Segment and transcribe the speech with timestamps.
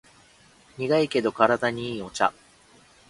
[0.79, 2.33] 苦いけど体にいいお茶